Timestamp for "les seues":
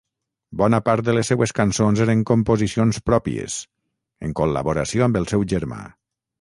1.15-1.53